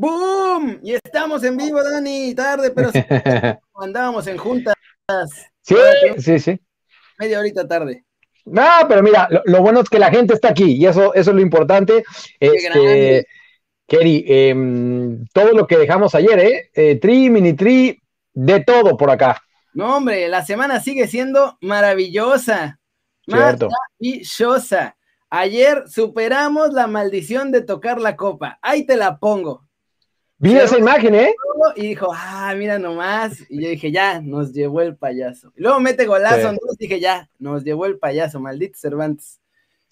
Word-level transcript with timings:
¡Boom! 0.00 0.80
Y 0.82 0.94
estamos 0.94 1.44
en 1.44 1.58
vivo, 1.58 1.82
Dani, 1.82 2.34
tarde, 2.34 2.70
pero 2.70 2.90
andábamos 3.74 4.26
en 4.28 4.38
juntas. 4.38 4.74
Sí, 5.60 5.76
sí, 6.16 6.38
sí. 6.38 6.58
Media 7.18 7.38
horita 7.38 7.68
tarde. 7.68 8.06
No, 8.46 8.62
pero 8.88 9.02
mira, 9.02 9.28
lo, 9.44 9.60
bueno 9.60 9.80
es 9.80 9.90
que 9.90 9.98
la 9.98 10.10
gente 10.10 10.32
está 10.32 10.48
aquí 10.48 10.72
y 10.72 10.86
eso, 10.86 11.12
eso 11.12 11.30
es 11.30 11.36
lo 11.36 11.42
importante. 11.42 12.02
Este, 12.40 13.26
Kerry, 13.86 14.24
em, 14.26 15.26
todo 15.34 15.52
lo 15.52 15.66
que 15.66 15.76
dejamos 15.76 16.14
ayer, 16.14 16.38
¿eh? 16.38 16.70
¿eh? 16.72 16.96
Tri, 16.96 17.28
mini 17.28 17.52
tri, 17.52 18.00
de 18.32 18.60
todo 18.64 18.96
por 18.96 19.10
acá. 19.10 19.42
No, 19.74 19.98
hombre, 19.98 20.28
la 20.28 20.42
semana 20.46 20.80
sigue 20.80 21.08
siendo 21.08 21.58
maravillosa. 21.60 22.80
Maravillosa. 23.26 24.96
Ayer 25.28 25.84
superamos 25.88 26.72
la 26.72 26.86
maldición 26.86 27.52
de 27.52 27.60
tocar 27.60 28.00
la 28.00 28.16
copa. 28.16 28.58
Ahí 28.62 28.86
te 28.86 28.96
la 28.96 29.18
pongo. 29.18 29.68
Vi 30.40 30.56
esa 30.56 30.78
imagen, 30.78 31.14
¿eh? 31.14 31.34
Y 31.76 31.88
dijo, 31.88 32.10
ah, 32.14 32.54
mira 32.56 32.78
nomás. 32.78 33.44
Y 33.50 33.62
yo 33.62 33.68
dije, 33.68 33.92
ya, 33.92 34.22
nos 34.22 34.54
llevó 34.54 34.80
el 34.80 34.96
payaso. 34.96 35.52
Y 35.54 35.62
luego 35.62 35.80
mete 35.80 36.06
golazo, 36.06 36.52
sí. 36.52 36.58
dije, 36.78 36.98
ya, 36.98 37.28
nos 37.38 37.62
llevó 37.62 37.84
el 37.84 37.98
payaso, 37.98 38.40
maldito 38.40 38.78
Cervantes. 38.78 39.38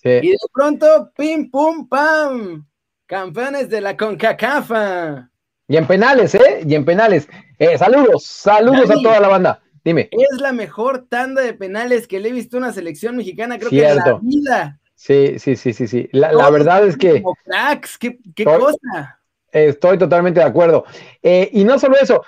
Y 0.02 0.30
de 0.30 0.38
pronto, 0.52 1.12
pim, 1.14 1.50
pum, 1.50 1.86
pam. 1.86 2.66
Campeones 3.04 3.68
de 3.68 3.82
la 3.82 3.94
CONCACAFA. 3.94 5.30
Y 5.68 5.76
en 5.76 5.86
penales, 5.86 6.34
¿eh? 6.34 6.62
Y 6.66 6.74
en 6.74 6.86
penales. 6.86 7.28
Eh, 7.58 7.76
saludos, 7.76 8.24
saludos 8.24 8.90
a 8.90 8.94
toda 8.94 9.20
la 9.20 9.28
banda. 9.28 9.62
Dime. 9.84 10.08
Es 10.10 10.40
la 10.40 10.52
mejor 10.52 11.06
tanda 11.10 11.42
de 11.42 11.52
penales 11.52 12.08
que 12.08 12.20
le 12.20 12.30
he 12.30 12.32
visto 12.32 12.56
a 12.56 12.60
una 12.60 12.72
selección 12.72 13.16
mexicana, 13.16 13.58
creo 13.58 13.68
que 13.68 13.86
en 13.86 13.96
la 13.96 14.18
vida. 14.22 14.80
Sí, 14.94 15.38
sí, 15.38 15.56
sí, 15.56 15.74
sí, 15.74 15.86
sí. 15.86 16.08
La, 16.12 16.48
verdad 16.48 16.86
es 16.86 16.96
que. 16.96 17.22
cracks, 17.44 17.98
qué, 17.98 18.18
qué 18.34 18.44
cosa. 18.44 19.17
Estoy 19.52 19.98
totalmente 19.98 20.40
de 20.40 20.46
acuerdo. 20.46 20.84
Eh, 21.22 21.48
y 21.52 21.64
no 21.64 21.78
solo 21.78 21.96
eso, 22.00 22.22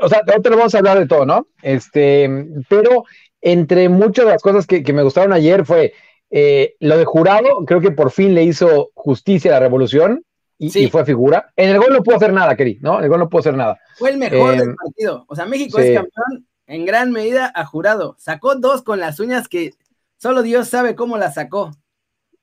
o 0.00 0.08
sea, 0.08 0.22
ahorita 0.26 0.50
lo 0.50 0.56
vamos 0.56 0.74
a 0.74 0.78
hablar 0.78 0.98
de 0.98 1.06
todo, 1.06 1.24
¿no? 1.24 1.46
Este, 1.62 2.28
pero 2.68 3.04
entre 3.40 3.88
muchas 3.88 4.24
de 4.24 4.32
las 4.32 4.42
cosas 4.42 4.66
que, 4.66 4.82
me 4.92 5.02
gustaron 5.02 5.32
ayer 5.32 5.64
fue 5.64 5.94
eh, 6.30 6.74
lo 6.80 6.96
de 6.98 7.04
jurado, 7.04 7.64
creo 7.66 7.80
que 7.80 7.92
por 7.92 8.10
fin 8.10 8.34
le 8.34 8.42
hizo 8.42 8.90
justicia 8.94 9.52
a 9.52 9.54
la 9.54 9.60
revolución 9.60 10.24
y, 10.58 10.88
fue 10.88 11.04
figura. 11.04 11.52
En 11.54 11.70
el 11.70 11.78
gol 11.78 11.92
no 11.92 12.02
pudo 12.02 12.16
hacer 12.16 12.32
nada, 12.32 12.56
Keri, 12.56 12.78
¿no? 12.80 12.98
En 12.98 13.04
el 13.04 13.10
gol 13.10 13.20
no 13.20 13.28
pudo 13.28 13.40
hacer 13.40 13.54
nada. 13.54 13.78
Fue 13.98 14.10
el 14.10 14.16
mejor 14.16 14.56
del 14.56 14.70
eh, 14.70 14.74
partido. 14.74 15.24
O 15.28 15.36
sea, 15.36 15.44
México 15.44 15.78
es 15.78 15.94
campeón 15.94 16.46
en 16.66 16.84
gran 16.86 17.12
medida 17.12 17.52
a 17.54 17.64
jurado. 17.64 18.16
Sacó 18.18 18.54
dos 18.56 18.82
con 18.82 18.98
las 18.98 19.20
uñas 19.20 19.48
que 19.48 19.74
solo 20.16 20.42
Dios 20.42 20.68
sabe 20.68 20.94
cómo 20.94 21.18
las 21.18 21.34
sacó. 21.34 21.72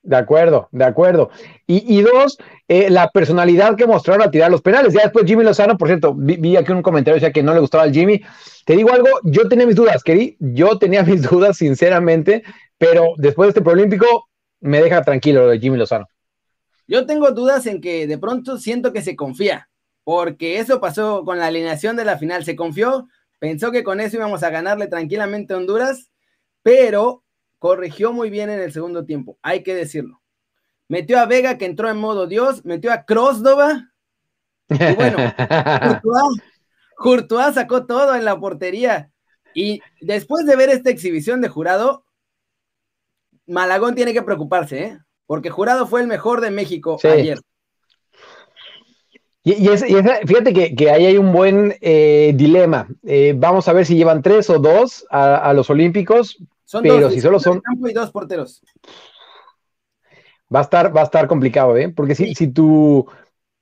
De 0.04 0.16
acuerdo, 0.16 0.68
de 0.70 0.84
acuerdo. 0.84 1.30
Y, 1.66 2.02
dos, 2.02 2.36
eh, 2.68 2.90
la 2.90 3.08
personalidad 3.08 3.74
que 3.74 3.86
mostraron 3.86 4.20
a 4.26 4.30
tirar 4.30 4.50
los 4.50 4.60
penales. 4.60 4.92
Ya 4.92 5.00
después 5.00 5.24
Jimmy 5.24 5.44
Lozano, 5.44 5.78
por 5.78 5.88
cierto, 5.88 6.14
vi, 6.14 6.56
aquí 6.56 6.72
un 6.72 6.82
comentario 6.82 7.14
decía 7.14 7.32
que 7.32 7.42
no 7.42 7.54
le 7.54 7.60
gustaba 7.60 7.84
al 7.84 7.92
Jimmy. 7.92 8.20
Te 8.66 8.76
digo 8.76 8.92
algo, 8.92 9.08
yo 9.22 9.48
tenía 9.48 9.66
mis 9.66 9.76
dudas, 9.76 10.04
Keri, 10.04 10.36
yo 10.38 10.78
tenía 10.78 11.02
mis 11.02 11.22
dudas, 11.30 11.56
sinceramente, 11.56 12.42
pero 12.76 13.14
después 13.16 13.46
de 13.46 13.50
este 13.50 13.62
preolímpico 13.62 14.28
me 14.60 14.82
deja 14.82 15.02
tranquilo 15.02 15.46
lo 15.46 15.48
de 15.48 15.58
Jimmy 15.58 15.78
Lozano. 15.78 16.06
Yo 16.86 17.06
tengo 17.06 17.30
dudas 17.30 17.64
en 17.64 17.80
que 17.80 18.06
de 18.06 18.18
pronto 18.18 18.58
siento 18.58 18.92
que 18.92 19.00
se 19.00 19.16
confía, 19.16 19.70
porque 20.04 20.58
eso 20.58 20.82
pasó 20.82 21.24
con 21.24 21.38
la 21.38 21.46
alineación 21.46 21.96
de 21.96 22.04
la 22.04 22.18
final. 22.18 22.44
Se 22.44 22.56
confió, 22.56 23.08
pensó 23.38 23.72
que 23.72 23.82
con 23.82 24.00
eso 24.00 24.18
íbamos 24.18 24.42
a 24.42 24.50
ganarle 24.50 24.86
tranquilamente 24.86 25.54
a 25.54 25.56
Honduras, 25.56 26.10
pero 26.62 27.23
corrigió 27.64 28.12
muy 28.12 28.28
bien 28.28 28.50
en 28.50 28.60
el 28.60 28.74
segundo 28.74 29.06
tiempo, 29.06 29.38
hay 29.40 29.62
que 29.62 29.74
decirlo. 29.74 30.20
Metió 30.86 31.18
a 31.18 31.24
Vega 31.24 31.56
que 31.56 31.64
entró 31.64 31.88
en 31.88 31.96
modo 31.96 32.26
Dios, 32.26 32.62
metió 32.66 32.92
a 32.92 33.06
Crossdova. 33.06 33.90
Y 34.68 34.94
bueno, 34.96 35.16
Courtois, 36.98 37.54
sacó 37.54 37.86
todo 37.86 38.14
en 38.16 38.26
la 38.26 38.38
portería. 38.38 39.10
Y 39.54 39.80
después 40.02 40.44
de 40.44 40.56
ver 40.56 40.68
esta 40.68 40.90
exhibición 40.90 41.40
de 41.40 41.48
jurado, 41.48 42.04
Malagón 43.46 43.94
tiene 43.94 44.12
que 44.12 44.20
preocuparse, 44.20 44.84
¿eh? 44.84 44.98
porque 45.24 45.48
jurado 45.48 45.86
fue 45.86 46.02
el 46.02 46.06
mejor 46.06 46.42
de 46.42 46.50
México 46.50 46.98
ayer. 47.02 47.38
Y, 49.42 49.68
fíjate 50.26 50.74
que, 50.74 50.90
ahí 50.90 51.06
hay 51.06 51.16
un 51.16 51.32
buen 51.32 51.76
eh, 51.80 52.32
dilema. 52.34 52.88
Eh, 53.04 53.34
vamos 53.34 53.68
a 53.68 53.72
ver 53.72 53.86
si 53.86 53.96
llevan 53.96 54.20
tres 54.20 54.50
o 54.50 54.58
dos 54.58 55.06
a, 55.10 55.52
los 55.54 55.68
Olímpicos, 55.70 56.38
son 56.64 56.82
pero 56.82 57.00
dos, 57.00 57.14
si 57.14 57.20
solo 57.20 57.38
son. 57.38 57.60
Campo 57.60 57.88
y 57.88 57.92
dos 57.92 58.10
porteros. 58.10 58.62
Va 60.54 60.60
a 60.60 60.62
estar, 60.62 60.96
va 60.96 61.02
a 61.02 61.04
estar 61.04 61.26
complicado, 61.26 61.76
¿eh? 61.76 61.88
Porque 61.88 62.14
si, 62.14 62.34
si 62.34 62.48
tu 62.48 63.06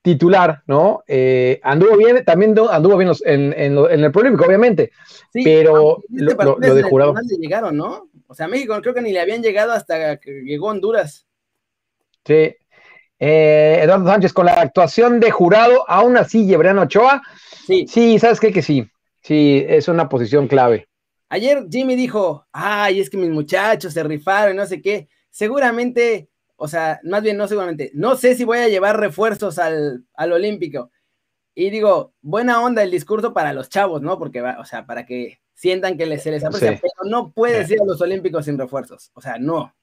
titular, 0.02 0.62
¿no? 0.66 1.04
Eh, 1.06 1.60
anduvo 1.62 1.96
bien, 1.96 2.24
también 2.24 2.54
anduvo 2.70 2.96
bien 2.96 3.12
en, 3.24 3.52
en, 3.52 3.78
el 3.78 4.12
Olímpico, 4.14 4.44
obviamente. 4.44 4.90
pero 5.32 5.98
este 6.12 6.44
lo, 6.44 6.56
de 6.56 6.82
jurado. 6.82 7.14
llegaron, 7.40 7.76
¿no? 7.76 8.08
O 8.26 8.34
sea, 8.34 8.48
México 8.48 8.76
creo 8.82 8.94
que 8.94 9.00
ni 9.00 9.12
le 9.12 9.20
habían 9.20 9.42
llegado 9.42 9.72
hasta 9.72 10.16
que 10.16 10.42
llegó 10.44 10.68
Honduras. 10.68 11.26
Sí. 12.24 12.56
Eh, 13.18 13.78
Eduardo 13.80 14.06
Sánchez, 14.08 14.32
con 14.32 14.46
la 14.46 14.54
actuación 14.54 15.20
de 15.20 15.30
jurado, 15.30 15.88
aún 15.88 16.16
así, 16.16 16.46
Yebriano 16.46 16.82
Ochoa. 16.82 17.22
Sí. 17.66 17.86
Sí, 17.88 18.18
¿sabes 18.18 18.40
qué? 18.40 18.52
Que 18.52 18.62
sí. 18.62 18.88
Sí, 19.22 19.64
es 19.68 19.86
una 19.86 20.08
posición 20.08 20.48
clave. 20.48 20.88
Ayer 21.32 21.66
Jimmy 21.70 21.96
dijo, 21.96 22.46
ay, 22.52 23.00
es 23.00 23.08
que 23.08 23.16
mis 23.16 23.30
muchachos 23.30 23.94
se 23.94 24.02
rifaron, 24.02 24.54
no 24.54 24.66
sé 24.66 24.82
qué. 24.82 25.08
Seguramente, 25.30 26.28
o 26.56 26.68
sea, 26.68 27.00
más 27.04 27.22
bien 27.22 27.38
no 27.38 27.48
seguramente, 27.48 27.90
no 27.94 28.16
sé 28.16 28.34
si 28.34 28.44
voy 28.44 28.58
a 28.58 28.68
llevar 28.68 29.00
refuerzos 29.00 29.58
al, 29.58 30.04
Olímpico. 30.14 30.90
Y 31.54 31.70
digo, 31.70 32.12
buena 32.20 32.62
onda 32.62 32.82
el 32.82 32.90
discurso 32.90 33.32
para 33.32 33.54
los 33.54 33.70
chavos, 33.70 34.02
¿no? 34.02 34.18
Porque, 34.18 34.42
va, 34.42 34.58
o 34.60 34.66
sea, 34.66 34.84
para 34.84 35.06
que 35.06 35.40
sientan 35.54 35.96
que 35.96 36.04
les, 36.04 36.22
se 36.22 36.32
les 36.32 36.44
aprecia, 36.44 36.78
pero 36.82 37.10
no 37.10 37.32
puedes 37.32 37.70
ir 37.70 37.80
a 37.80 37.86
los 37.86 38.02
Olímpicos 38.02 38.44
sin 38.44 38.58
refuerzos. 38.58 39.10
O 39.14 39.22
sea, 39.22 39.38
no. 39.38 39.74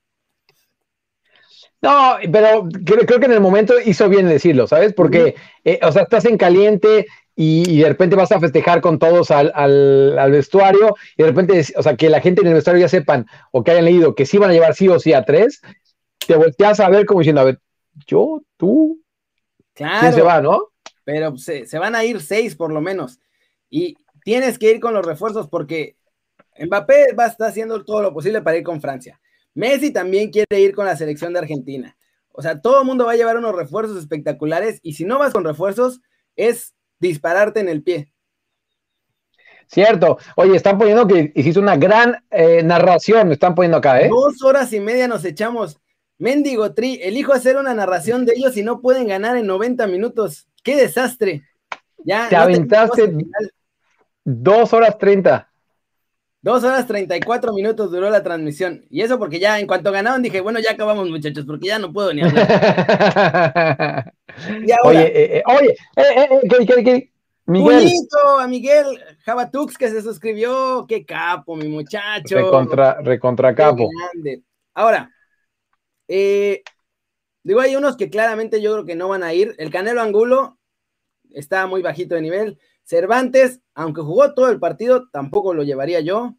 No, 1.82 2.18
pero 2.32 2.70
creo, 2.86 3.20
que 3.20 3.26
en 3.26 3.32
el 3.32 3.42
momento 3.42 3.74
hizo 3.84 4.08
bien 4.08 4.30
decirlo, 4.30 4.68
¿sabes? 4.68 4.94
Porque, 4.94 5.34
eh, 5.64 5.80
o 5.82 5.92
sea, 5.92 6.04
estás 6.04 6.26
en 6.26 6.38
caliente, 6.38 7.08
y, 7.42 7.80
de 7.80 7.88
repente 7.88 8.18
vas 8.18 8.34
a 8.34 8.40
festejar 8.42 8.82
con 8.82 9.00
todos 9.00 9.32
al, 9.32 10.30
vestuario 10.30 10.94
y 11.16 11.24
de 11.24 11.30
repente, 11.30 11.64
o 11.78 11.82
sea, 11.82 11.96
que 11.96 12.10
la 12.10 12.20
gente 12.20 12.42
en 12.42 12.48
el 12.48 12.54
vestuario 12.54 12.82
ya 12.82 12.90
sepan 12.90 13.28
o 13.52 13.64
que 13.64 13.72
hayan 13.72 13.86
leído 13.86 14.14
que 14.14 14.26
sí 14.26 14.38
van 14.38 14.50
a 14.50 14.54
llevar 14.54 14.76
sí 14.76 14.90
o 14.90 15.00
sí 15.00 15.14
a 15.14 15.24
tres, 15.24 15.62
te 16.28 16.36
volteas 16.36 16.82
a 16.82 16.90
ver 16.90 17.06
como 17.06 17.22
diciendo, 17.22 17.40
a 17.40 17.46
ver, 17.46 17.62
yo, 18.06 18.42
tú, 18.58 19.02
claro, 19.74 20.02
¿quién 20.02 20.14
se 20.16 20.22
va, 20.22 20.42
no? 20.42 20.60
Pero 21.06 21.38
se, 21.38 21.66
van 21.80 21.96
a 21.96 22.04
ir 22.04 22.20
seis 22.20 22.58
por 22.58 22.74
lo 22.74 22.82
menos 22.82 23.22
y 23.70 23.96
tienes 24.26 24.60
que 24.60 24.72
ir 24.72 24.82
con 24.82 24.94
los 24.94 25.06
refuerzos 25.06 25.48
porque 25.48 25.96
Mbappé 26.60 27.14
va 27.18 27.24
a 27.24 27.30
estar 27.30 27.48
haciendo 27.48 27.86
todo 27.86 28.02
lo 28.02 28.14
posible 28.14 28.42
para 28.42 28.58
ir 28.58 28.64
con 28.64 28.82
Francia. 28.82 29.22
Messi 29.54 29.94
también 29.94 30.30
quiere 30.30 30.60
ir 30.60 30.76
con 30.76 30.86
la 30.86 30.98
selección 30.98 31.32
de 31.32 31.40
Argentina. 31.40 31.96
O 32.34 32.42
sea, 32.42 32.60
todo 32.60 32.82
el 32.82 32.86
mundo 32.86 33.06
va 33.06 33.14
a 33.14 33.16
llevar 33.16 33.38
unos 33.38 33.56
refuerzos 33.56 33.98
espectaculares 33.98 34.82
y 34.84 34.96
si 34.96 35.06
no 35.06 35.20
vas 35.20 35.32
con 35.32 35.46
refuerzos 35.46 36.02
es 36.36 36.74
dispararte 37.00 37.60
en 37.60 37.70
el 37.70 37.84
pie. 37.84 38.12
Cierto. 39.68 40.18
Oye, 40.36 40.56
están 40.56 40.78
poniendo 40.78 41.08
que 41.08 41.32
hiciste 41.36 41.60
una 41.60 41.78
gran 41.78 42.24
eh, 42.32 42.64
narración, 42.64 43.28
me 43.28 43.36
están 43.36 43.54
poniendo 43.54 43.78
acá, 43.78 44.02
¿eh? 44.02 44.10
Dos 44.10 44.42
horas 44.44 44.74
y 44.74 44.80
media 44.80 45.08
nos 45.08 45.24
echamos. 45.26 45.80
Mendigo 46.18 46.74
Tri, 46.74 47.00
elijo 47.02 47.34
hacer 47.34 47.56
una 47.56 47.74
narración 47.74 48.26
de 48.26 48.34
ellos 48.36 48.58
y 48.58 48.64
no 48.64 48.82
pueden 48.82 49.08
ganar 49.08 49.38
en 49.38 49.46
90 49.46 49.88
minutos. 49.88 50.48
¡Qué 50.64 50.76
desastre! 50.76 51.44
Ya, 52.04 52.28
te 52.30 52.36
aventaste 52.36 53.14
dos 54.24 54.74
horas 54.74 54.98
treinta. 54.98 55.50
Dos 56.42 56.64
horas 56.64 56.88
treinta 56.88 57.16
y 57.18 57.20
cuatro 57.20 57.54
minutos 57.54 57.92
duró 57.92 58.10
la 58.10 58.24
transmisión. 58.24 58.86
Y 58.90 59.02
eso 59.02 59.20
porque 59.20 59.40
ya 59.40 59.60
en 59.60 59.68
cuanto 59.68 59.92
ganaron 59.92 60.22
dije, 60.22 60.42
bueno, 60.42 60.60
ya 60.60 60.72
acabamos 60.72 61.10
muchachos, 61.10 61.46
porque 61.46 61.68
ya 61.68 61.80
no 61.80 61.92
puedo 61.92 62.14
ni 62.14 62.22
hablar. 62.22 64.14
Oye, 64.84 65.02
eh, 65.04 65.38
eh, 65.38 65.44
oye, 65.46 65.78
eh, 65.96 66.04
eh, 66.16 66.28
eh 66.42 67.10
Miguel. 67.46 67.92
a 68.40 68.48
Miguel 68.48 68.86
Jabatux 69.26 69.78
que 69.78 69.90
se 69.90 70.02
suscribió. 70.02 70.86
Qué 70.88 71.04
capo, 71.06 71.56
mi 71.56 71.68
muchacho. 71.68 72.36
Recontra, 72.36 73.02
recontra 73.02 73.56
capo. 73.56 73.90
Ahora, 74.76 75.12
digo, 76.08 77.60
hay 77.60 77.76
unos 77.76 77.98
que 77.98 78.10
claramente 78.10 78.62
yo 78.62 78.74
creo 78.74 78.86
que 78.86 78.96
no 78.96 79.08
van 79.08 79.24
a 79.24 79.34
ir. 79.34 79.56
El 79.58 79.72
Canelo 79.72 80.02
Angulo 80.02 80.60
está 81.32 81.66
muy 81.66 81.82
bajito 81.82 82.16
de 82.16 82.22
nivel. 82.22 82.60
Cervantes, 82.84 83.62
aunque 83.74 84.02
jugó 84.02 84.34
todo 84.34 84.50
el 84.50 84.60
partido, 84.60 85.10
tampoco 85.10 85.54
lo 85.54 85.64
llevaría 85.64 86.02
yo. 86.02 86.36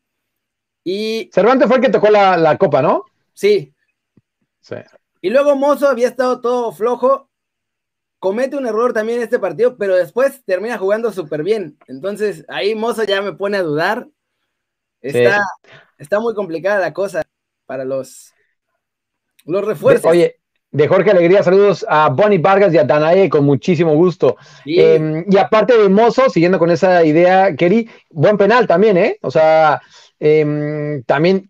Y. 0.84 1.28
Cervantes 1.32 1.66
fue 1.66 1.78
el 1.78 1.82
que 1.82 1.90
tocó 1.90 2.08
la, 2.08 2.36
la 2.36 2.56
copa, 2.56 2.82
¿no? 2.82 3.04
Sí. 3.32 3.74
Sí. 4.60 4.76
Y 5.22 5.30
luego 5.30 5.56
Mozo 5.56 5.88
había 5.88 6.08
estado 6.08 6.40
todo 6.40 6.72
flojo 6.72 7.29
comete 8.20 8.56
un 8.56 8.66
error 8.66 8.92
también 8.92 9.20
este 9.20 9.38
partido, 9.38 9.76
pero 9.76 9.96
después 9.96 10.44
termina 10.44 10.78
jugando 10.78 11.10
súper 11.10 11.42
bien. 11.42 11.78
Entonces, 11.88 12.44
ahí 12.48 12.74
Mozo 12.74 13.02
ya 13.02 13.20
me 13.22 13.32
pone 13.32 13.56
a 13.56 13.62
dudar. 13.62 14.06
Está, 15.00 15.42
está 15.98 16.20
muy 16.20 16.34
complicada 16.34 16.78
la 16.78 16.92
cosa 16.92 17.22
para 17.66 17.84
los, 17.84 18.32
los 19.46 19.64
refuerzos. 19.64 20.10
Oye, 20.10 20.36
de 20.70 20.86
Jorge 20.86 21.10
Alegría, 21.10 21.42
saludos 21.42 21.84
a 21.88 22.10
Bonnie 22.10 22.38
Vargas 22.38 22.72
y 22.74 22.78
a 22.78 22.84
Danae 22.84 23.30
con 23.30 23.44
muchísimo 23.44 23.94
gusto. 23.94 24.36
Em, 24.66 25.24
y 25.28 25.38
aparte 25.38 25.76
de 25.76 25.88
Mozo, 25.88 26.28
siguiendo 26.28 26.58
con 26.58 26.70
esa 26.70 27.02
idea, 27.04 27.56
Kerry, 27.56 27.88
buen 28.10 28.36
penal 28.36 28.66
también, 28.66 28.98
¿eh? 28.98 29.18
O 29.22 29.30
sea, 29.30 29.80
em, 30.18 31.02
también 31.04 31.49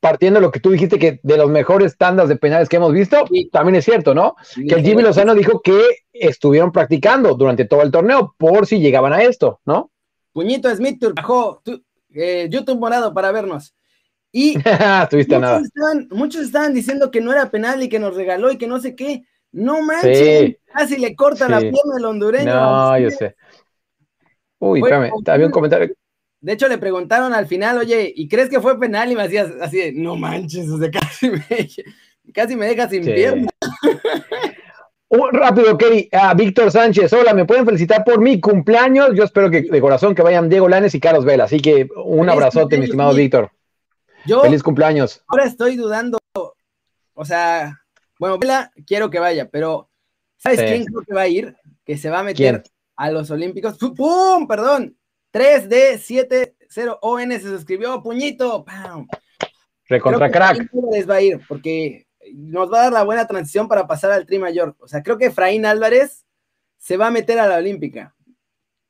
partiendo 0.00 0.40
de 0.40 0.46
lo 0.46 0.52
que 0.52 0.60
tú 0.60 0.70
dijiste 0.70 0.98
que 0.98 1.20
de 1.22 1.36
los 1.36 1.50
mejores 1.50 1.96
tandas 1.96 2.28
de 2.28 2.36
penales 2.36 2.68
que 2.68 2.76
hemos 2.76 2.92
visto, 2.92 3.24
también 3.50 3.76
es 3.76 3.84
cierto, 3.84 4.14
¿no? 4.14 4.36
que 4.54 4.74
el 4.74 4.82
Jimmy 4.82 5.02
Lozano 5.02 5.34
dijo 5.34 5.60
que 5.60 5.80
estuvieron 6.12 6.72
practicando 6.72 7.34
durante 7.34 7.64
todo 7.64 7.82
el 7.82 7.90
torneo 7.90 8.34
por 8.36 8.66
si 8.66 8.80
llegaban 8.80 9.12
a 9.12 9.22
esto, 9.22 9.60
¿no? 9.64 9.90
Puñito 10.32 10.74
Smith 10.74 11.02
bajó 11.14 11.62
eh, 12.14 12.48
YouTube 12.50 12.78
morado 12.78 13.12
para 13.12 13.32
vernos. 13.32 13.74
Y 14.32 14.54
muchos, 15.12 15.14
Estaban, 15.14 16.08
muchos 16.10 16.42
estaban 16.42 16.72
diciendo 16.72 17.10
que 17.10 17.20
no 17.20 17.32
era 17.32 17.50
penal 17.50 17.82
y 17.82 17.88
que 17.88 17.98
nos 17.98 18.14
regaló 18.16 18.50
y 18.50 18.58
que 18.58 18.66
no 18.66 18.80
sé 18.80 18.96
qué. 18.96 19.24
No 19.52 19.82
manches, 19.82 20.56
casi 20.72 20.96
le 20.96 21.14
corta 21.14 21.46
la 21.46 21.60
pierna 21.60 21.96
al 21.98 22.04
hondureño. 22.06 22.54
No, 22.54 22.98
yo 22.98 23.10
sé. 23.10 23.36
Uy, 24.58 24.80
espérame, 24.80 25.10
había 25.26 25.46
un 25.46 25.52
comentario. 25.52 25.94
De 26.42 26.52
hecho, 26.52 26.66
le 26.66 26.76
preguntaron 26.76 27.32
al 27.32 27.46
final, 27.46 27.78
oye, 27.78 28.12
¿y 28.14 28.26
crees 28.28 28.50
que 28.50 28.60
fue 28.60 28.78
penal? 28.78 29.12
Y 29.12 29.14
me 29.14 29.22
hacías 29.22 29.48
así 29.60 29.78
de, 29.78 29.92
no 29.92 30.16
manches, 30.16 30.68
o 30.68 30.76
sea, 30.76 30.90
casi 30.90 31.30
me, 31.30 31.40
casi 32.34 32.56
me 32.56 32.66
deja 32.66 32.88
sin 32.88 33.04
pierna. 33.04 33.48
rápido, 35.32 35.78
Kerry, 35.78 36.08
a 36.10 36.34
Víctor 36.34 36.72
Sánchez, 36.72 37.12
hola, 37.12 37.32
me 37.32 37.44
pueden 37.44 37.64
felicitar 37.64 38.02
por 38.04 38.20
mi 38.20 38.40
cumpleaños. 38.40 39.10
Yo 39.14 39.22
espero 39.22 39.50
que 39.50 39.62
de 39.62 39.80
corazón 39.80 40.16
que 40.16 40.22
vayan 40.22 40.48
Diego 40.48 40.68
Lanes 40.68 40.96
y 40.96 41.00
Carlos 41.00 41.24
Vela. 41.24 41.44
Así 41.44 41.60
que 41.60 41.88
un 42.04 42.28
abrazote, 42.28 42.76
mi 42.76 42.86
estimado 42.86 43.14
Víctor. 43.14 43.52
Yo 44.26 44.40
Feliz 44.40 44.64
cumpleaños. 44.64 45.22
Ahora 45.28 45.44
estoy 45.44 45.76
dudando, 45.76 46.18
o 47.14 47.24
sea, 47.24 47.82
bueno, 48.18 48.38
Vela 48.38 48.72
quiero 48.84 49.10
que 49.10 49.20
vaya, 49.20 49.48
pero 49.48 49.90
¿sabes 50.38 50.60
quién 50.60 50.86
creo 50.86 51.02
que 51.06 51.14
va 51.14 51.22
a 51.22 51.28
ir? 51.28 51.54
Que 51.84 51.96
se 51.96 52.10
va 52.10 52.20
a 52.20 52.24
meter 52.24 52.64
a 52.96 53.10
los 53.12 53.30
Olímpicos. 53.30 53.78
¡Pum! 53.78 54.48
Perdón. 54.48 54.96
3D70 55.32 56.98
ON 57.00 57.30
se 57.32 57.40
suscribió, 57.40 58.02
puñito. 58.02 58.64
¡Pam! 58.64 59.06
Recontra 59.86 60.30
crack. 60.30 60.70
Les 60.90 61.08
va 61.08 61.16
a 61.16 61.22
ir 61.22 61.40
porque 61.48 62.06
nos 62.34 62.72
va 62.72 62.80
a 62.80 62.82
dar 62.84 62.92
la 62.92 63.04
buena 63.04 63.26
transición 63.26 63.68
para 63.68 63.86
pasar 63.86 64.12
al 64.12 64.26
Tri 64.26 64.38
Mayor. 64.38 64.76
O 64.78 64.88
sea, 64.88 65.02
creo 65.02 65.18
que 65.18 65.26
Efraín 65.26 65.66
Álvarez 65.66 66.24
se 66.78 66.96
va 66.96 67.08
a 67.08 67.10
meter 67.10 67.38
a 67.38 67.46
la 67.46 67.56
Olímpica 67.56 68.14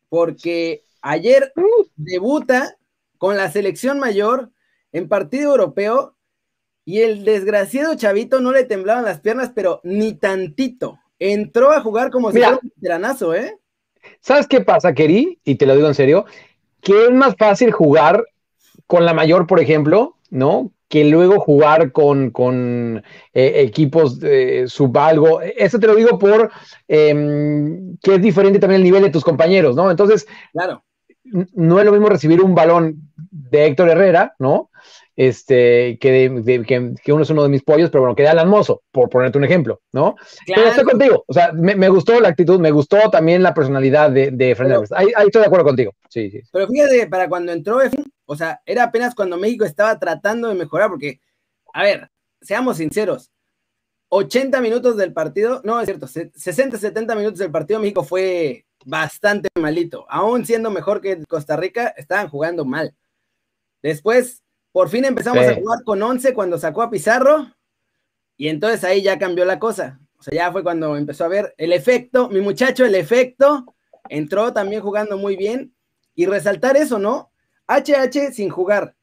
porque 0.08 0.84
ayer 1.00 1.54
debuta 1.96 2.76
con 3.16 3.36
la 3.36 3.50
selección 3.50 3.98
mayor 3.98 4.50
en 4.92 5.08
partido 5.08 5.52
europeo 5.52 6.18
y 6.84 7.00
el 7.00 7.24
desgraciado 7.24 7.94
chavito 7.94 8.40
no 8.40 8.52
le 8.52 8.64
temblaban 8.64 9.04
las 9.04 9.20
piernas, 9.20 9.52
pero 9.54 9.80
ni 9.84 10.12
tantito. 10.12 10.98
Entró 11.18 11.70
a 11.72 11.80
jugar 11.80 12.10
como 12.10 12.30
si 12.30 12.38
fuera 12.38 12.58
un 12.62 12.70
tiranazo, 12.78 13.34
¿eh? 13.34 13.58
¿Sabes 14.20 14.46
qué 14.46 14.60
pasa, 14.60 14.94
Keri? 14.94 15.38
Y 15.44 15.56
te 15.56 15.66
lo 15.66 15.74
digo 15.74 15.88
en 15.88 15.94
serio, 15.94 16.24
que 16.80 17.04
es 17.04 17.10
más 17.10 17.34
fácil 17.36 17.72
jugar 17.72 18.24
con 18.86 19.04
la 19.04 19.14
mayor, 19.14 19.46
por 19.46 19.60
ejemplo, 19.60 20.16
¿no? 20.30 20.72
Que 20.88 21.04
luego 21.04 21.40
jugar 21.40 21.92
con, 21.92 22.30
con 22.30 23.02
eh, 23.32 23.52
equipos 23.56 24.20
de 24.20 24.64
subalgo. 24.68 25.40
Eso 25.40 25.78
te 25.78 25.86
lo 25.86 25.94
digo 25.94 26.18
por 26.18 26.50
em, 26.88 27.96
que 28.02 28.16
es 28.16 28.22
diferente 28.22 28.58
también 28.58 28.80
el 28.80 28.84
nivel 28.84 29.02
de 29.02 29.10
tus 29.10 29.24
compañeros, 29.24 29.76
¿no? 29.76 29.90
Entonces, 29.90 30.26
claro. 30.52 30.84
no 31.54 31.78
es 31.78 31.84
lo 31.84 31.92
mismo 31.92 32.08
recibir 32.08 32.42
un 32.42 32.54
balón 32.54 33.10
de 33.30 33.66
Héctor 33.66 33.88
Herrera, 33.88 34.34
¿no? 34.38 34.70
Este, 35.16 35.98
que, 35.98 36.62
que, 37.02 37.12
uno 37.12 37.22
es 37.22 37.30
uno 37.30 37.42
de 37.42 37.48
mis 37.48 37.62
pollos, 37.62 37.90
pero 37.90 38.02
bueno, 38.02 38.16
que 38.16 38.22
de 38.22 38.28
Alan 38.28 38.48
Mozo, 38.48 38.82
por 38.90 39.10
ponerte 39.10 39.38
un 39.38 39.44
ejemplo, 39.44 39.80
¿no? 39.92 40.14
Pero 40.46 40.68
estoy 40.68 40.84
contigo, 40.84 41.24
o 41.26 41.32
sea, 41.32 41.52
me, 41.52 41.88
gustó 41.88 42.18
la 42.20 42.28
actitud, 42.28 42.58
me 42.60 42.70
gustó 42.70 43.10
también 43.10 43.42
la 43.42 43.52
personalidad 43.52 44.10
de, 44.10 44.30
de 44.30 44.56
ahí, 44.92 45.08
estoy 45.26 45.40
de 45.40 45.46
acuerdo 45.46 45.66
contigo, 45.66 45.92
sí, 46.08 46.30
sí. 46.30 46.40
Pero 46.50 46.66
fíjate, 46.66 47.06
para 47.08 47.28
cuando 47.28 47.52
entró, 47.52 47.78
o 48.24 48.36
sea, 48.36 48.60
era 48.64 48.84
apenas 48.84 49.14
cuando 49.14 49.36
México 49.36 49.64
estaba 49.64 49.98
tratando 49.98 50.48
de 50.48 50.54
mejorar, 50.54 50.88
porque, 50.88 51.20
a 51.74 51.82
ver, 51.82 52.10
seamos 52.40 52.78
sinceros, 52.78 53.30
80 54.08 54.60
minutos 54.60 54.96
del 54.96 55.12
partido, 55.12 55.60
no 55.64 55.80
es 55.80 55.86
cierto, 55.86 56.06
60, 56.06 56.78
70 56.78 57.14
minutos 57.14 57.38
del 57.38 57.50
partido 57.50 57.80
México 57.80 58.02
fue 58.04 58.66
bastante 58.84 59.48
malito, 59.58 60.06
aún 60.08 60.44
siendo 60.46 60.70
mejor 60.70 61.00
que 61.00 61.22
Costa 61.24 61.56
Rica, 61.56 61.88
estaban 61.96 62.28
jugando 62.28 62.64
mal. 62.64 62.94
Después 63.82 64.42
por 64.72 64.88
fin 64.88 65.04
empezamos 65.04 65.46
a 65.46 65.54
jugar 65.54 65.84
con 65.84 66.02
11 66.02 66.34
cuando 66.34 66.58
sacó 66.58 66.82
a 66.82 66.90
Pizarro 66.90 67.46
y 68.36 68.48
entonces 68.48 68.82
ahí 68.84 69.02
ya 69.02 69.18
cambió 69.18 69.44
la 69.44 69.58
cosa. 69.58 70.00
O 70.18 70.22
sea, 70.22 70.34
ya 70.34 70.52
fue 70.52 70.62
cuando 70.62 70.96
empezó 70.96 71.24
a 71.24 71.28
ver 71.28 71.54
el 71.58 71.72
efecto, 71.72 72.28
mi 72.28 72.40
muchacho, 72.40 72.84
el 72.84 72.94
efecto, 72.94 73.74
entró 74.08 74.52
también 74.52 74.82
jugando 74.82 75.18
muy 75.18 75.36
bien 75.36 75.74
y 76.14 76.26
resaltar 76.26 76.76
eso, 76.76 76.98
¿no? 76.98 77.30
HH 77.68 78.32
sin 78.32 78.50
jugar 78.50 78.94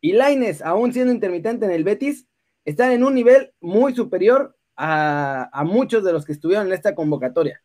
y 0.00 0.12
Laines, 0.12 0.62
aún 0.62 0.92
siendo 0.92 1.12
intermitente 1.12 1.66
en 1.66 1.72
el 1.72 1.84
Betis, 1.84 2.26
están 2.64 2.92
en 2.92 3.04
un 3.04 3.14
nivel 3.14 3.52
muy 3.60 3.94
superior 3.94 4.56
a, 4.76 5.48
a 5.52 5.64
muchos 5.64 6.04
de 6.04 6.12
los 6.12 6.24
que 6.24 6.32
estuvieron 6.32 6.66
en 6.66 6.72
esta 6.72 6.94
convocatoria. 6.94 7.60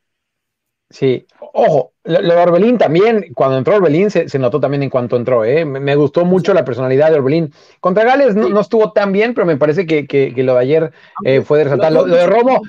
Sí, 0.93 1.25
ojo, 1.39 1.93
lo, 2.03 2.21
de 2.21 2.35
Orbelín 2.35 2.77
también, 2.77 3.33
cuando 3.33 3.57
entró 3.57 3.77
Orbelín 3.77 4.11
se, 4.11 4.27
notó 4.37 4.59
también 4.59 4.83
en 4.83 4.91
cuanto 4.91 5.15
entró, 5.15 5.43
¿eh? 5.43 5.65
me, 5.65 5.95
gustó 5.95 6.23
mucho 6.23 6.53
la 6.53 6.63
personalidad 6.63 7.09
de 7.09 7.17
Orbelín. 7.17 7.51
Contra 7.79 8.03
Gales 8.03 8.35
no, 8.35 8.59
estuvo 8.59 8.91
tan 8.91 9.11
bien, 9.11 9.33
pero 9.33 9.47
me 9.47 9.57
parece 9.57 9.87
que, 9.87 10.31
lo 10.37 10.53
de 10.53 10.59
ayer 10.59 10.93
eh, 11.25 11.41
fue 11.41 11.57
de 11.57 11.63
resaltar. 11.63 11.93
Lo, 11.93 12.05
de 12.05 12.27
Romo. 12.27 12.61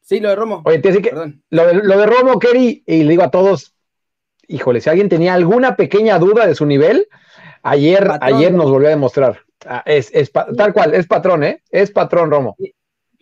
Sí, 0.00 0.20
lo 0.20 0.30
de 0.30 0.36
Romo. 0.36 0.62
Oye, 0.64 0.78
te 0.78 1.02
que 1.02 1.12
lo, 1.50 1.66
de, 1.66 1.74
lo 1.74 1.98
de 1.98 2.06
Romo, 2.06 2.38
Kerry, 2.38 2.82
y 2.86 3.04
le 3.04 3.10
digo 3.10 3.24
a 3.24 3.30
todos, 3.30 3.74
híjole, 4.48 4.80
si 4.80 4.88
alguien 4.88 5.10
tenía 5.10 5.34
alguna 5.34 5.76
pequeña 5.76 6.18
duda 6.18 6.46
de 6.46 6.54
su 6.54 6.64
nivel, 6.64 7.08
ayer, 7.62 8.10
ayer 8.22 8.54
nos 8.54 8.70
volvió 8.70 8.88
a 8.88 8.92
demostrar. 8.92 9.40
Ah, 9.66 9.82
es, 9.84 10.10
es 10.14 10.32
tal 10.32 10.72
cual, 10.72 10.94
es 10.94 11.06
patrón, 11.06 11.44
¿eh? 11.44 11.62
Es 11.70 11.90
patrón 11.90 12.30
Romo 12.30 12.56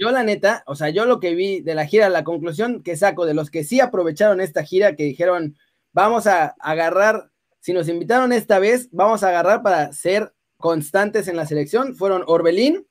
yo 0.02 0.10
la 0.10 0.24
neta, 0.24 0.64
o 0.66 0.74
sea, 0.74 0.90
yo 0.90 1.04
lo 1.04 1.20
que 1.20 1.34
vi 1.34 1.60
de 1.60 1.76
la 1.76 1.86
gira, 1.86 2.08
la 2.08 2.24
conclusión 2.24 2.82
que 2.82 2.96
saco 2.96 3.24
de 3.24 3.34
los 3.34 3.50
que 3.50 3.62
sí 3.62 3.78
aprovecharon 3.78 4.40
esta 4.40 4.64
gira, 4.64 4.96
que 4.96 5.04
dijeron, 5.04 5.56
vamos 5.92 6.26
a 6.26 6.56
agarrar, 6.58 7.30
si 7.60 7.72
nos 7.72 7.88
invitaron 7.88 8.32
esta 8.32 8.58
vez, 8.58 8.88
vamos 8.90 9.22
a 9.22 9.28
agarrar 9.28 9.62
para 9.62 9.92
ser 9.92 10.34
constantes 10.56 11.28
en 11.28 11.36
la 11.36 11.46
selección, 11.46 11.94
fueron 11.94 12.24
Orbelín, 12.26 12.88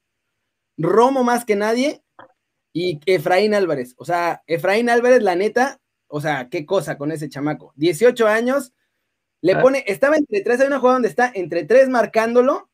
Romo 0.78 1.26
más 1.26 1.44
que 1.44 1.58
nadie 1.58 2.02
y 2.72 3.02
Efraín 3.06 3.54
Álvarez. 3.54 3.94
O 3.98 4.06
sea, 4.06 4.42
Efraín 4.48 4.90
Álvarez, 4.90 5.22
la 5.22 5.36
neta, 5.36 5.82
o 6.08 6.22
sea, 6.22 6.48
qué 6.50 6.66
cosa 6.66 6.98
con 6.98 7.12
ese 7.12 7.28
chamaco. 7.28 7.74
18 7.76 8.26
años, 8.28 8.74
le 9.42 9.54
ah. 9.54 9.62
pone, 9.62 9.84
estaba 9.86 10.16
entre 10.16 10.42
tres, 10.42 10.62
hay 10.62 10.68
una 10.68 10.80
jugada 10.80 10.96
donde 10.96 11.10
está 11.10 11.30
entre 11.36 11.66
tres 11.66 11.90
marcándolo 11.90 12.70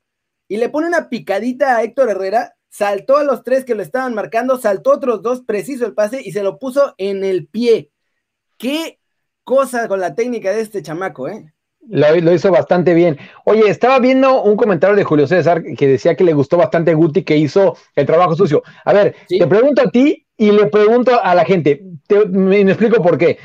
y 0.47 0.57
le 0.57 0.69
pone 0.69 0.87
una 0.87 1.09
picadita 1.09 1.75
a 1.75 1.83
Héctor 1.83 2.11
Herrera 2.11 2.56
saltó 2.69 3.17
a 3.17 3.23
los 3.23 3.43
tres 3.43 3.65
que 3.65 3.75
lo 3.75 3.81
estaban 3.81 4.13
marcando, 4.13 4.57
saltó 4.57 4.91
otros 4.91 5.21
dos, 5.21 5.41
preciso 5.41 5.85
el 5.85 5.93
pase 5.93 6.21
y 6.23 6.31
se 6.31 6.43
lo 6.43 6.59
puso 6.59 6.93
en 6.97 7.23
el 7.23 7.47
pie. 7.47 7.91
Qué 8.57 8.99
cosa 9.43 9.87
con 9.87 9.99
la 9.99 10.15
técnica 10.15 10.51
de 10.51 10.61
este 10.61 10.81
chamaco, 10.81 11.27
¿eh? 11.27 11.53
Lo, 11.89 12.33
hizo 12.33 12.51
bastante 12.51 12.93
bien. 12.93 13.17
Oye, 13.45 13.69
estaba 13.69 13.99
viendo 13.99 14.43
un 14.43 14.57
comentario 14.57 14.95
de 14.95 15.05
Julio 15.05 15.25
César 15.25 15.63
que 15.77 15.87
decía 15.87 16.15
que 16.15 16.25
le 16.25 16.33
gustó 16.33 16.57
bastante 16.57 16.93
Guti 16.93 17.23
que 17.23 17.37
hizo 17.37 17.77
el 17.95 18.05
trabajo 18.05 18.35
sucio. 18.35 18.61
A 18.83 18.91
ver, 18.91 19.15
te 19.27 19.47
pregunto 19.47 19.83
a 19.83 19.89
ti 19.89 20.27
y 20.35 20.51
le 20.51 20.65
pregunto 20.67 21.17
a 21.21 21.33
la 21.33 21.45
gente. 21.45 21.81
me 22.29 22.59
explico 22.61 23.01
por 23.01 23.17
qué. 23.17 23.37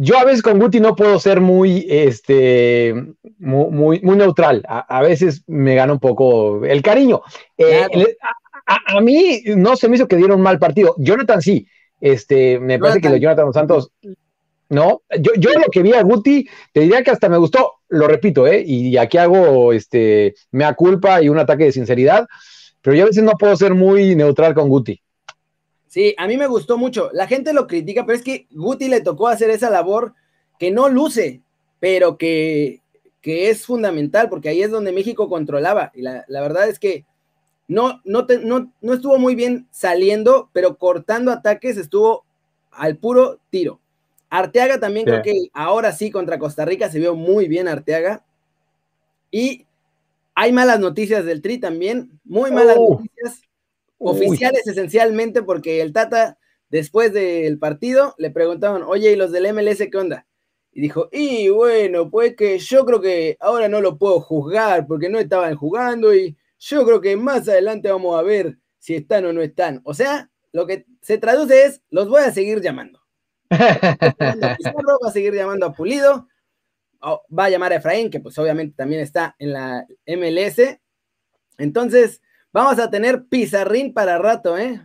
Yo 0.00 0.16
a 0.16 0.24
veces 0.24 0.42
con 0.42 0.60
Guti 0.60 0.78
no 0.78 0.94
puedo 0.94 1.18
ser 1.18 1.40
muy, 1.40 1.84
este, 1.88 2.94
muy, 3.38 4.00
muy, 4.00 4.16
neutral. 4.16 4.64
A, 4.68 5.02
veces 5.02 5.42
me 5.48 5.74
gana 5.74 5.92
un 5.92 5.98
poco 5.98 6.64
el 6.64 6.82
cariño. 6.82 7.20
Eh, 7.56 7.84
a, 8.64 9.00
mí 9.00 9.42
no 9.56 9.74
se 9.74 9.88
me 9.88 9.96
hizo 9.96 10.06
que 10.06 10.14
diera 10.14 10.36
un 10.36 10.40
mal 10.40 10.60
partido. 10.60 10.94
Jonathan 10.98 11.42
sí. 11.42 11.66
Este, 12.00 12.60
me 12.60 12.78
parece 12.78 13.00
que 13.00 13.08
lo 13.08 13.16
Jonathan 13.16 13.52
Santos, 13.52 13.90
no. 14.68 15.02
Yo, 15.18 15.32
yo 15.36 15.50
lo 15.54 15.66
que 15.72 15.82
vi 15.82 15.92
a 15.92 16.02
Guti, 16.02 16.48
te 16.72 16.80
diría 16.80 17.02
que 17.02 17.10
hasta 17.10 17.28
me 17.28 17.38
gustó, 17.38 17.80
lo 17.88 18.06
repito, 18.06 18.46
¿eh? 18.46 18.62
Y 18.64 18.96
aquí 18.98 19.18
hago, 19.18 19.72
este, 19.72 20.34
mea 20.52 20.74
culpa 20.74 21.20
y 21.20 21.28
un 21.28 21.40
ataque 21.40 21.64
de 21.64 21.72
sinceridad, 21.72 22.28
pero 22.82 22.94
yo 22.94 23.02
a 23.02 23.06
veces 23.06 23.24
no 23.24 23.32
puedo 23.32 23.56
ser 23.56 23.74
muy 23.74 24.14
neutral 24.14 24.54
con 24.54 24.68
Guti. 24.68 25.02
Sí, 25.88 26.14
a 26.18 26.26
mí 26.26 26.36
me 26.36 26.46
gustó 26.46 26.76
mucho. 26.76 27.10
La 27.12 27.26
gente 27.26 27.52
lo 27.52 27.66
critica, 27.66 28.04
pero 28.04 28.16
es 28.16 28.22
que 28.22 28.46
Guti 28.50 28.88
le 28.88 29.00
tocó 29.00 29.28
hacer 29.28 29.50
esa 29.50 29.70
labor 29.70 30.14
que 30.58 30.70
no 30.70 30.88
luce, 30.88 31.42
pero 31.80 32.18
que, 32.18 32.82
es 33.22 33.66
fundamental, 33.66 34.30
porque 34.30 34.48
ahí 34.48 34.62
es 34.62 34.70
donde 34.70 34.92
México 34.92 35.28
controlaba. 35.28 35.92
Y 35.94 36.00
la, 36.00 36.24
verdad 36.28 36.68
es 36.68 36.78
que 36.78 37.04
no, 37.66 38.00
no, 38.04 38.26
no, 38.80 38.94
estuvo 38.94 39.18
muy 39.18 39.34
bien 39.34 39.68
saliendo, 39.70 40.48
pero 40.54 40.78
cortando 40.78 41.30
ataques 41.30 41.76
estuvo 41.76 42.24
al 42.70 42.96
puro 42.96 43.38
tiro. 43.50 43.80
Arteaga 44.30 44.80
también 44.80 45.04
creo 45.04 45.22
que 45.22 45.48
ahora 45.52 45.92
sí 45.92 46.10
contra 46.10 46.38
Costa 46.38 46.64
Rica 46.64 46.90
se 46.90 46.98
vio 46.98 47.14
muy 47.14 47.48
bien 47.48 47.68
Arteaga. 47.68 48.24
Y 49.30 49.66
hay 50.34 50.52
malas 50.52 50.80
noticias 50.80 51.24
del 51.24 51.42
Tri 51.42 51.58
también, 51.58 52.18
muy 52.24 52.50
malas 52.50 52.76
oh. 52.78 52.92
noticias 52.92 53.42
oficiales 53.98 54.66
esencialmente, 54.66 55.42
porque 55.42 55.80
el 55.80 55.92
Tata, 55.92 56.38
después 56.68 57.12
del 57.12 57.58
partido, 57.58 58.14
le 58.18 58.30
preguntaban, 58.30 58.82
oye, 58.82 59.12
¿y 59.12 59.16
los 59.16 59.32
del 59.32 59.52
MLS 59.52 59.78
qué 59.90 59.98
onda? 59.98 60.26
Y 60.72 60.80
dijo, 60.80 61.08
y 61.10 61.48
bueno, 61.48 62.10
pues 62.10 62.36
que 62.36 62.58
yo 62.58 62.84
creo 62.84 63.00
que 63.00 63.36
ahora 63.40 63.68
no 63.68 63.80
lo 63.80 63.98
puedo 63.98 64.20
juzgar 64.20 64.86
porque 64.86 65.08
no 65.08 65.18
estaban 65.18 65.56
jugando 65.56 66.14
y 66.14 66.36
yo 66.58 66.84
creo 66.84 67.00
que 67.00 67.16
más 67.16 67.48
adelante 67.48 67.90
vamos 67.90 68.18
a 68.18 68.22
ver 68.22 68.58
si 68.78 68.94
están 68.94 69.24
o 69.24 69.32
no 69.32 69.42
están. 69.42 69.80
O 69.84 69.94
sea, 69.94 70.30
lo 70.52 70.66
que 70.66 70.86
se 71.02 71.18
traduce 71.18 71.64
es, 71.64 71.82
los 71.90 72.08
voy 72.08 72.22
a 72.22 72.32
seguir 72.32 72.60
llamando. 72.60 73.00
va 73.50 75.08
a 75.08 75.12
seguir 75.12 75.34
llamando 75.34 75.66
a 75.66 75.72
Pulido, 75.72 76.28
va 77.02 77.44
a 77.44 77.50
llamar 77.50 77.72
a 77.72 77.76
Efraín, 77.76 78.10
que 78.10 78.20
pues 78.20 78.38
obviamente 78.38 78.74
también 78.76 79.00
está 79.00 79.34
en 79.38 79.52
la 79.52 79.86
MLS. 80.06 80.78
Entonces, 81.56 82.20
vamos 82.58 82.78
a 82.80 82.90
tener 82.90 83.24
pizarrín 83.28 83.92
para 83.92 84.18
rato, 84.18 84.58
¿eh? 84.58 84.80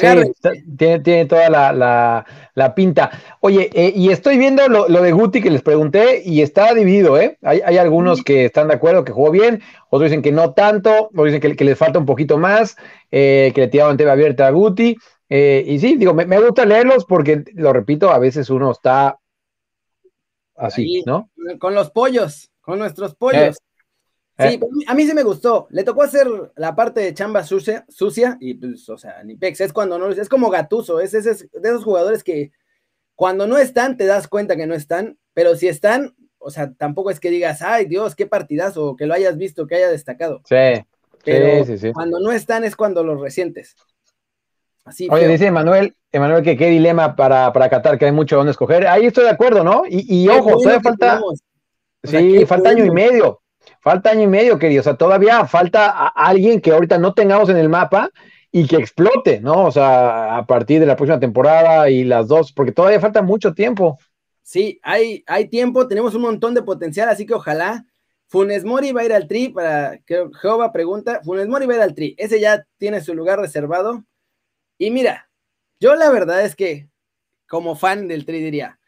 tiene, 0.00 0.98
tiene, 1.00 1.24
toda 1.26 1.48
la, 1.48 2.74
pinta. 2.74 3.10
Oye, 3.40 3.70
eh, 3.72 3.92
y 3.94 4.10
estoy 4.10 4.36
viendo 4.36 4.68
lo, 4.68 4.86
de 4.86 5.12
Guti 5.12 5.40
que 5.40 5.50
les 5.50 5.62
pregunté 5.62 6.22
y 6.24 6.42
está 6.42 6.74
dividido, 6.74 7.18
¿eh? 7.18 7.38
Hay, 7.42 7.78
algunos 7.78 8.22
que 8.22 8.46
están 8.46 8.68
de 8.68 8.74
acuerdo 8.74 9.04
que 9.04 9.12
jugó 9.12 9.30
bien, 9.30 9.62
otros 9.88 10.10
dicen 10.10 10.22
que 10.22 10.32
no 10.32 10.52
tanto, 10.52 11.08
otros 11.08 11.26
dicen 11.26 11.40
que, 11.40 11.56
que 11.56 11.64
les 11.64 11.78
falta 11.78 11.98
un 11.98 12.06
poquito 12.06 12.36
más, 12.36 12.76
eh, 13.10 13.52
que 13.54 13.62
le 13.62 13.68
tiraban 13.68 13.96
TV 13.96 14.10
abierta 14.10 14.46
a 14.46 14.50
Guti. 14.50 14.96
Eh, 15.30 15.64
y 15.66 15.78
sí, 15.78 15.96
digo, 15.96 16.14
me, 16.14 16.40
gusta 16.40 16.64
leerlos 16.64 17.04
porque, 17.04 17.44
lo 17.54 17.72
repito, 17.72 18.10
a 18.10 18.18
veces 18.18 18.50
uno 18.50 18.70
está 18.70 19.18
así, 20.56 21.02
¿no? 21.06 21.30
Con 21.58 21.74
los 21.74 21.90
pollos, 21.90 22.50
con 22.60 22.78
nuestros 22.78 23.14
pollos. 23.14 23.58
Sí, 24.38 24.44
eh. 24.46 24.60
a 24.86 24.94
mí 24.94 25.04
sí 25.04 25.14
me 25.14 25.24
gustó. 25.24 25.66
Le 25.70 25.82
tocó 25.82 26.02
hacer 26.02 26.28
la 26.54 26.76
parte 26.76 27.00
de 27.00 27.12
chamba 27.12 27.42
sucia, 27.42 27.84
sucia 27.88 28.36
y 28.40 28.54
pues, 28.54 28.88
o 28.88 28.96
sea, 28.96 29.22
ni 29.24 29.34
pex. 29.34 29.60
Es 29.60 29.72
cuando 29.72 29.98
no, 29.98 30.10
es 30.10 30.28
como 30.28 30.48
Gatuso, 30.50 31.00
es, 31.00 31.12
de 31.12 31.20
esos 31.20 31.84
jugadores 31.84 32.22
que 32.22 32.52
cuando 33.16 33.48
no 33.48 33.58
están 33.58 33.96
te 33.96 34.06
das 34.06 34.28
cuenta 34.28 34.54
que 34.54 34.68
no 34.68 34.74
están, 34.74 35.18
pero 35.34 35.56
si 35.56 35.66
están, 35.66 36.14
o 36.38 36.50
sea, 36.50 36.72
tampoco 36.72 37.10
es 37.10 37.18
que 37.18 37.30
digas, 37.30 37.62
ay 37.62 37.86
Dios, 37.86 38.14
qué 38.14 38.26
partidazo, 38.26 38.94
que 38.94 39.06
lo 39.06 39.14
hayas 39.14 39.36
visto, 39.36 39.66
que 39.66 39.74
haya 39.74 39.90
destacado. 39.90 40.40
Sí. 40.44 40.84
Pero 41.24 41.64
sí, 41.64 41.78
sí, 41.78 41.92
cuando 41.92 42.20
no 42.20 42.30
están 42.30 42.62
es 42.62 42.76
cuando 42.76 43.02
los 43.02 43.20
resientes. 43.20 43.74
Así 44.84 45.08
Oye, 45.10 45.26
dice 45.26 45.46
Emanuel, 45.46 45.96
Emanuel 46.12 46.44
que 46.44 46.56
qué 46.56 46.68
dilema 46.68 47.16
para, 47.16 47.52
para 47.52 47.68
Qatar, 47.68 47.98
que 47.98 48.06
hay 48.06 48.12
mucho 48.12 48.36
donde 48.36 48.52
escoger. 48.52 48.86
Ahí 48.86 49.06
estoy 49.06 49.24
de 49.24 49.30
acuerdo, 49.30 49.64
¿no? 49.64 49.82
Y, 49.86 50.28
ojo, 50.28 50.56
todavía 50.56 50.80
falta. 50.80 51.20
Sí, 52.04 52.46
falta 52.46 52.70
año 52.70 52.84
y 52.84 52.90
medio. 52.90 53.42
Falta 53.80 54.10
año 54.10 54.22
y 54.22 54.26
medio, 54.26 54.58
querido. 54.58 54.80
O 54.80 54.84
sea, 54.84 54.96
todavía 54.96 55.46
falta 55.46 56.08
alguien 56.08 56.60
que 56.60 56.72
ahorita 56.72 56.98
no 56.98 57.14
tengamos 57.14 57.48
en 57.48 57.56
el 57.56 57.68
mapa 57.68 58.10
y 58.50 58.66
que 58.66 58.76
explote, 58.76 59.40
¿no? 59.40 59.66
O 59.66 59.70
sea, 59.70 60.36
a 60.36 60.46
partir 60.46 60.80
de 60.80 60.86
la 60.86 60.96
próxima 60.96 61.20
temporada 61.20 61.90
y 61.90 62.04
las 62.04 62.28
dos, 62.28 62.52
porque 62.52 62.72
todavía 62.72 63.00
falta 63.00 63.22
mucho 63.22 63.54
tiempo. 63.54 63.98
Sí, 64.42 64.80
hay, 64.82 65.22
hay 65.26 65.48
tiempo, 65.48 65.86
tenemos 65.86 66.14
un 66.14 66.22
montón 66.22 66.54
de 66.54 66.62
potencial, 66.62 67.08
así 67.08 67.26
que 67.26 67.34
ojalá. 67.34 67.84
Funes 68.30 68.62
Mori 68.62 68.92
va 68.92 69.00
a 69.00 69.04
ir 69.04 69.12
al 69.14 69.26
tri, 69.26 69.48
para 69.48 69.98
que 70.04 70.28
Jehová 70.40 70.70
pregunta, 70.70 71.22
Funes 71.24 71.48
Mori 71.48 71.66
va 71.66 71.74
a 71.74 71.76
ir 71.76 71.82
al 71.82 71.94
tri, 71.94 72.14
ese 72.18 72.38
ya 72.38 72.66
tiene 72.76 73.00
su 73.00 73.14
lugar 73.14 73.38
reservado. 73.38 74.04
Y 74.76 74.90
mira, 74.90 75.30
yo 75.80 75.94
la 75.94 76.10
verdad 76.10 76.42
es 76.42 76.54
que, 76.54 76.90
como 77.46 77.74
fan 77.74 78.06
del 78.06 78.26
tri, 78.26 78.42
diría, 78.42 78.78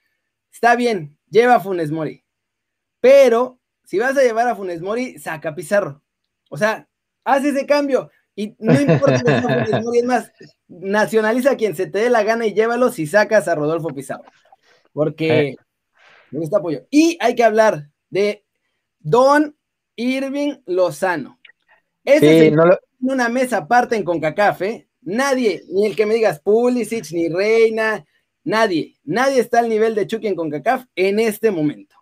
está 0.52 0.76
bien, 0.76 1.18
lleva 1.30 1.60
Funes 1.60 1.90
Mori, 1.90 2.22
pero 3.00 3.59
si 3.90 3.98
vas 3.98 4.16
a 4.16 4.22
llevar 4.22 4.46
a 4.46 4.54
Funes 4.54 4.80
Mori, 4.80 5.18
saca 5.18 5.52
Pizarro. 5.52 6.00
O 6.48 6.56
sea, 6.56 6.86
haz 7.24 7.44
ese 7.44 7.66
cambio. 7.66 8.08
Y 8.36 8.54
no 8.60 8.80
importa 8.80 9.18
que 9.18 9.24
sea 9.24 9.42
Funes 9.42 9.84
Mori, 9.84 9.98
es 9.98 10.04
más, 10.04 10.32
nacionaliza 10.68 11.50
a 11.50 11.56
quien 11.56 11.74
se 11.74 11.88
te 11.88 11.98
dé 11.98 12.08
la 12.08 12.22
gana 12.22 12.46
y 12.46 12.54
llévalo 12.54 12.92
si 12.92 13.08
sacas 13.08 13.48
a 13.48 13.56
Rodolfo 13.56 13.88
Pizarro. 13.88 14.22
Porque 14.92 15.40
eh. 15.40 15.56
me 16.30 16.38
gusta 16.38 16.58
apoyo. 16.58 16.86
Y 16.88 17.18
hay 17.20 17.34
que 17.34 17.42
hablar 17.42 17.88
de 18.10 18.44
Don 19.00 19.56
Irving 19.96 20.58
Lozano. 20.66 21.40
Ese 22.04 22.46
es 22.46 22.54
una 23.00 23.28
mesa 23.28 23.56
aparte 23.56 23.96
en 23.96 24.04
CONCACAF, 24.04 24.62
¿eh? 24.62 24.88
Nadie, 25.00 25.64
ni 25.68 25.86
el 25.86 25.96
que 25.96 26.06
me 26.06 26.14
digas 26.14 26.38
Pulisic, 26.38 27.10
ni 27.10 27.28
Reina, 27.28 28.06
nadie, 28.44 29.00
nadie 29.02 29.40
está 29.40 29.58
al 29.58 29.68
nivel 29.68 29.96
de 29.96 30.06
Chucky 30.06 30.28
en 30.28 30.36
CONCACAF 30.36 30.84
en 30.94 31.18
este 31.18 31.50
momento. 31.50 31.99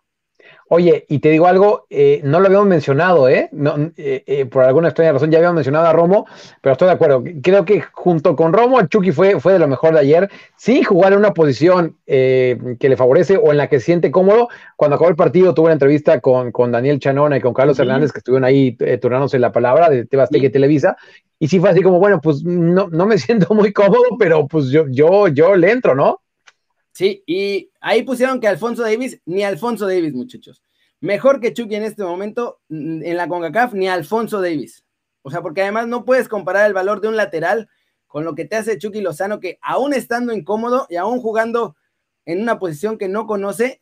Oye, 0.70 1.06
y 1.08 1.20
te 1.20 1.30
digo 1.30 1.46
algo, 1.46 1.86
eh, 1.88 2.20
no 2.24 2.40
lo 2.40 2.46
habíamos 2.46 2.68
mencionado, 2.68 3.28
¿eh? 3.28 3.48
eh, 3.96 4.22
¿eh? 4.26 4.46
por 4.46 4.64
alguna 4.64 4.88
extraña 4.88 5.12
razón 5.12 5.30
ya 5.30 5.38
habíamos 5.38 5.56
mencionado 5.56 5.86
a 5.86 5.92
Romo, 5.94 6.26
pero 6.60 6.72
estoy 6.72 6.88
de 6.88 6.94
acuerdo. 6.94 7.24
Creo 7.42 7.64
que 7.64 7.80
junto 7.92 8.36
con 8.36 8.52
Romo, 8.52 8.80
Chucky 8.86 9.12
fue, 9.12 9.40
fue 9.40 9.54
de 9.54 9.58
lo 9.58 9.66
mejor 9.66 9.94
de 9.94 10.00
ayer. 10.00 10.30
Sí, 10.56 10.82
jugar 10.82 11.14
en 11.14 11.20
una 11.20 11.32
posición 11.32 11.96
que 12.06 12.78
le 12.80 12.96
favorece 12.96 13.38
o 13.38 13.50
en 13.50 13.56
la 13.56 13.68
que 13.68 13.80
se 13.80 13.86
siente 13.86 14.10
cómodo. 14.10 14.48
Cuando 14.76 14.96
acabó 14.96 15.08
el 15.08 15.16
partido, 15.16 15.54
tuve 15.54 15.66
una 15.66 15.72
entrevista 15.74 16.20
con, 16.20 16.52
con 16.52 16.70
Daniel 16.70 17.00
Chanona 17.00 17.38
y 17.38 17.40
con 17.40 17.54
Carlos 17.54 17.78
Hernández, 17.78 18.12
que 18.12 18.18
estuvieron 18.18 18.44
ahí 18.44 18.76
turnándose 19.00 19.38
la 19.38 19.52
palabra 19.52 19.88
de 19.88 20.04
Tebasteque 20.04 20.46
y 20.46 20.50
Televisa. 20.50 20.96
Y 21.38 21.48
sí 21.48 21.60
fue 21.60 21.70
así 21.70 21.82
como, 21.82 21.98
bueno, 21.98 22.20
pues 22.20 22.44
no, 22.44 22.88
no 22.88 23.06
me 23.06 23.16
siento 23.18 23.54
muy 23.54 23.72
cómodo, 23.72 24.04
pero 24.18 24.46
pues 24.46 24.68
yo, 24.68 24.84
yo, 24.88 25.28
yo 25.28 25.56
le 25.56 25.70
entro, 25.70 25.94
¿no? 25.94 26.20
Sí, 26.98 27.22
y 27.28 27.70
ahí 27.80 28.02
pusieron 28.02 28.40
que 28.40 28.48
Alfonso 28.48 28.82
Davis, 28.82 29.22
ni 29.24 29.44
Alfonso 29.44 29.86
Davis, 29.86 30.14
muchachos. 30.14 30.60
Mejor 30.98 31.38
que 31.38 31.52
Chucky 31.52 31.76
en 31.76 31.84
este 31.84 32.02
momento 32.02 32.60
mm, 32.70 33.04
en 33.04 33.16
la 33.16 33.28
CONCACAF, 33.28 33.72
ni 33.72 33.86
Alfonso 33.86 34.40
Davis. 34.40 34.84
O 35.22 35.30
sea, 35.30 35.40
porque 35.40 35.62
además 35.62 35.86
no 35.86 36.04
puedes 36.04 36.28
comparar 36.28 36.66
el 36.66 36.74
valor 36.74 37.00
de 37.00 37.06
un 37.06 37.14
lateral 37.14 37.68
con 38.08 38.24
lo 38.24 38.34
que 38.34 38.46
te 38.46 38.56
hace 38.56 38.78
Chucky 38.78 39.00
Lozano, 39.00 39.38
que 39.38 39.60
aún 39.62 39.94
estando 39.94 40.32
incómodo 40.32 40.88
y 40.90 40.96
aún 40.96 41.20
jugando 41.20 41.76
en 42.24 42.42
una 42.42 42.58
posición 42.58 42.98
que 42.98 43.06
no 43.06 43.28
conoce, 43.28 43.80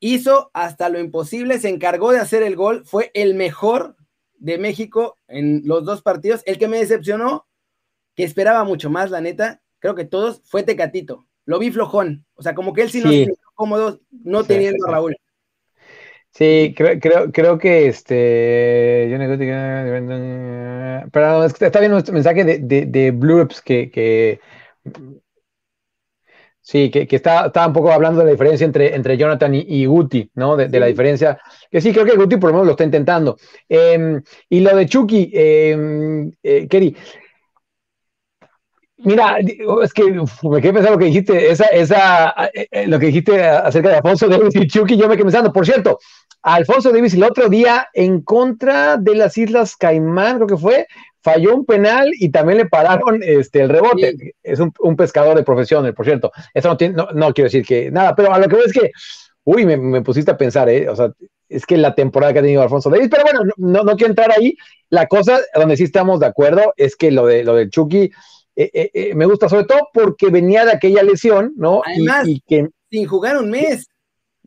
hizo 0.00 0.50
hasta 0.52 0.88
lo 0.88 0.98
imposible, 0.98 1.60
se 1.60 1.68
encargó 1.68 2.10
de 2.10 2.18
hacer 2.18 2.42
el 2.42 2.56
gol, 2.56 2.84
fue 2.84 3.12
el 3.14 3.36
mejor 3.36 3.96
de 4.38 4.58
México 4.58 5.14
en 5.28 5.62
los 5.66 5.84
dos 5.84 6.02
partidos. 6.02 6.42
El 6.46 6.58
que 6.58 6.66
me 6.66 6.78
decepcionó, 6.78 7.46
que 8.16 8.24
esperaba 8.24 8.64
mucho 8.64 8.90
más, 8.90 9.12
la 9.12 9.20
neta, 9.20 9.62
creo 9.78 9.94
que 9.94 10.04
todos, 10.04 10.42
fue 10.44 10.64
Tecatito 10.64 11.29
lo 11.50 11.58
vi 11.58 11.72
flojón. 11.72 12.24
O 12.36 12.42
sea, 12.42 12.54
como 12.54 12.72
que 12.72 12.82
él 12.82 12.90
sí, 12.90 13.02
no 13.02 13.10
se 13.10 13.26
cómodo 13.54 13.98
no 14.22 14.44
teniendo 14.44 14.86
a 14.86 14.90
Raúl. 14.92 15.16
Sí, 16.30 16.72
creo, 16.76 17.00
creo, 17.00 17.32
creo 17.32 17.58
que 17.58 17.88
este. 17.88 19.08
Perdón, 21.12 21.52
está 21.60 21.80
viendo 21.80 21.98
un 21.98 22.14
mensaje 22.14 22.44
de, 22.44 22.58
de, 22.60 22.86
de 22.86 23.48
que, 23.64 23.90
que 23.90 24.40
Sí, 26.62 26.88
que, 26.88 27.08
que 27.08 27.16
está, 27.16 27.46
estaba 27.46 27.66
un 27.66 27.72
poco 27.72 27.90
hablando 27.90 28.20
de 28.20 28.26
la 28.26 28.30
diferencia 28.30 28.64
entre, 28.64 28.94
entre 28.94 29.16
Jonathan 29.16 29.52
y, 29.56 29.86
Guti, 29.86 30.30
¿no? 30.34 30.56
De, 30.56 30.78
la 30.78 30.86
diferencia. 30.86 31.36
Que 31.68 31.80
sí, 31.80 31.92
creo 31.92 32.04
que 32.04 32.14
Guti 32.14 32.36
por 32.36 32.50
lo 32.50 32.54
menos 32.54 32.66
lo 32.66 32.72
está 32.72 32.84
intentando. 32.84 33.36
Em, 33.68 34.22
y 34.48 34.60
lo 34.60 34.76
de 34.76 34.86
Chucky, 34.86 35.32
eh, 35.34 36.30
eh, 36.44 36.68
Kerry, 36.68 36.94
Mira, 39.02 39.38
es 39.38 39.92
que 39.92 40.04
me 40.04 40.60
quedé 40.60 40.72
pensando 40.72 40.92
lo 40.92 40.98
que 40.98 41.06
dijiste, 41.06 41.50
esa, 41.50 41.66
esa, 41.66 42.34
eh, 42.52 42.66
eh, 42.70 42.86
lo 42.86 42.98
que 42.98 43.06
dijiste 43.06 43.42
acerca 43.42 43.88
de 43.88 43.96
Alfonso 43.96 44.28
Davis 44.28 44.54
y 44.56 44.66
Chucky, 44.66 44.96
yo 44.96 45.08
me 45.08 45.14
quedé 45.14 45.24
pensando. 45.24 45.52
Por 45.52 45.64
cierto, 45.64 45.98
Alfonso 46.42 46.92
Davis 46.92 47.14
el 47.14 47.24
otro 47.24 47.48
día 47.48 47.88
en 47.94 48.20
contra 48.22 48.96
de 48.96 49.14
las 49.14 49.36
Islas 49.38 49.76
Caimán, 49.76 50.36
creo 50.36 50.46
que 50.46 50.56
fue, 50.56 50.86
falló 51.22 51.54
un 51.54 51.64
penal 51.64 52.10
y 52.18 52.30
también 52.30 52.58
le 52.58 52.66
pararon 52.66 53.20
este, 53.22 53.62
el 53.62 53.68
rebote. 53.68 54.34
Es 54.42 54.60
un, 54.60 54.96
pescador 54.96 55.36
de 55.36 55.42
profesión, 55.42 55.92
por 55.94 56.04
cierto. 56.04 56.32
Eso 56.52 56.68
no, 56.68 56.76
tiene, 56.76 56.94
no, 56.94 57.32
quiero 57.32 57.46
decir 57.46 57.64
que 57.64 57.90
nada, 57.90 58.14
pero 58.14 58.32
a 58.32 58.38
lo 58.38 58.48
que 58.48 58.56
veo 58.56 58.66
es 58.66 58.72
que, 58.72 58.90
uy, 59.44 59.64
me, 59.64 60.02
pusiste 60.02 60.30
a 60.30 60.36
pensar, 60.36 60.68
¿eh? 60.68 60.88
O 60.88 60.96
sea, 60.96 61.10
es 61.48 61.66
que 61.66 61.76
la 61.76 61.94
temporada 61.94 62.32
que 62.32 62.38
ha 62.38 62.42
tenido 62.42 62.62
Alfonso 62.62 62.90
Davis, 62.90 63.08
pero 63.10 63.24
bueno, 63.24 63.40
no, 63.56 63.82
no 63.82 63.96
quiero 63.96 64.10
entrar 64.10 64.30
ahí. 64.30 64.56
La 64.88 65.06
cosa 65.06 65.40
donde 65.54 65.76
sí 65.76 65.84
estamos 65.84 66.20
de 66.20 66.26
acuerdo 66.26 66.72
es 66.76 66.96
que 66.96 67.10
lo 67.10 67.26
de, 67.26 67.44
lo 67.44 67.54
de 67.54 67.68
Chucky 67.68 68.10
eh, 68.56 68.70
eh, 68.72 68.90
eh, 68.92 69.14
me 69.14 69.26
gusta 69.26 69.48
sobre 69.48 69.64
todo 69.64 69.88
porque 69.92 70.28
venía 70.28 70.64
de 70.64 70.72
aquella 70.72 71.02
lesión, 71.02 71.52
¿no? 71.56 71.82
Además, 71.84 72.26
y, 72.26 72.40
que, 72.40 72.68
sin 72.90 73.06
jugar 73.06 73.38
un 73.38 73.50
mes. 73.50 73.88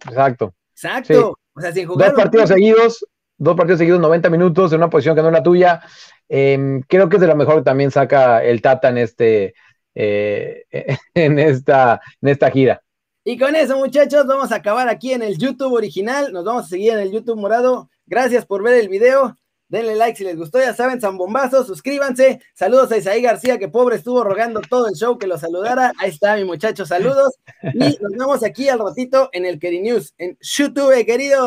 Exacto. 0.06 0.54
Exacto. 0.74 1.38
O 1.56 1.62
sea, 1.62 1.72
sin 1.72 1.88
jugar 1.88 2.12
dos 2.12 2.22
partidos 2.22 2.50
seguidos, 2.50 3.06
dos 3.38 3.56
partidos 3.56 3.80
seguidos, 3.80 4.00
90 4.00 4.30
minutos 4.30 4.72
en 4.72 4.78
una 4.80 4.90
posición 4.90 5.16
que 5.16 5.22
no 5.22 5.28
es 5.30 5.34
la 5.34 5.44
tuya. 5.44 5.82
Em, 6.28 6.82
creo 6.82 7.10
que 7.10 7.18
es 7.18 7.22
de 7.22 7.28
lo 7.28 7.36
mejor 7.36 7.58
que 7.58 7.64
también 7.64 7.92
saca 7.92 8.44
el 8.44 8.62
Tata 8.62 8.90
en 8.90 8.98
este 8.98 9.54
en 9.96 11.40
esta 11.40 12.02
en 12.22 12.30
esta 12.30 12.50
gira. 12.50 12.82
Y 13.24 13.38
con 13.38 13.56
eso, 13.56 13.78
muchachos, 13.78 14.26
vamos 14.28 14.52
a 14.52 14.56
acabar 14.56 14.90
aquí 14.90 15.14
en 15.14 15.22
el 15.22 15.38
YouTube 15.38 15.74
original. 15.74 16.34
Nos 16.34 16.44
vamos 16.44 16.66
a 16.66 16.68
seguir 16.68 16.94
en 16.94 17.00
el 17.00 17.12
YouTube 17.12 17.40
morado. 17.40 17.90
Gracias 18.06 18.46
por 18.46 18.64
ver 18.64 18.82
el 18.82 18.90
video. 18.90 19.36
Denle 19.74 19.96
like 19.96 20.16
si 20.16 20.24
les 20.24 20.38
gustó, 20.38 20.60
ya 20.60 20.76
saben, 20.76 21.00
Bombazo, 21.18 21.66
suscríbanse. 21.66 22.40
Saludos 22.54 22.92
a 22.92 22.98
Isaí 22.98 23.24
García, 23.24 23.58
que 23.58 23.70
pobre 23.70 23.96
estuvo 23.96 24.24
rogando 24.24 24.62
todo 24.62 24.88
el 24.88 24.94
show 24.94 25.18
que 25.18 25.26
lo 25.26 25.36
saludara. 25.40 25.92
Ahí 25.98 26.12
está, 26.12 26.36
mi 26.36 26.46
muchacho, 26.46 26.86
saludos. 26.86 27.34
Y 27.74 27.98
nos 28.00 28.12
vemos 28.12 28.44
aquí 28.44 28.70
al 28.70 28.78
ratito 28.78 29.32
en 29.32 29.48
el 29.48 29.58
Keri 29.58 29.82
News, 29.82 30.14
en 30.20 30.38
YouTube, 30.40 31.04
querido. 31.08 31.42